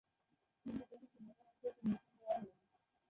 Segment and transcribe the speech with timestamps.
[0.65, 2.51] কিন্তু তাকে সেনাবাহিনীতে কমিশন দেওয়া হয়নি।